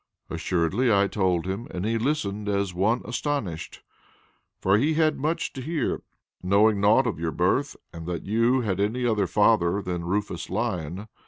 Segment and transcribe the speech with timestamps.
[0.31, 3.83] "Assuredly I told him, and he listened as one astonished.
[4.59, 6.01] For he had much to hear,
[6.41, 11.07] knowing naught of your birth, and that you had any other father than Rufus Lyon.